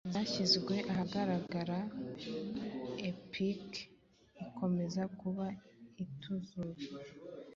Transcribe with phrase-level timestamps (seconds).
[0.13, 3.63] zashyizwe ahagaragaraepic
[4.43, 5.45] ikomeza kuba
[6.03, 6.85] ituzuye